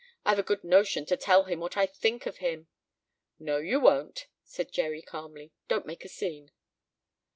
"I've 0.25 0.39
a 0.39 0.41
good 0.41 0.63
notion 0.63 1.05
to 1.05 1.15
tell 1.15 1.43
him 1.43 1.59
what 1.59 1.77
I 1.77 1.85
think 1.85 2.25
of 2.25 2.37
him." 2.37 2.67
"No, 3.37 3.57
you 3.57 3.79
won't," 3.79 4.25
said 4.43 4.71
Jerry 4.71 5.03
calmly. 5.03 5.51
"Don't 5.67 5.85
make 5.85 6.03
a 6.03 6.09
scene." 6.09 6.49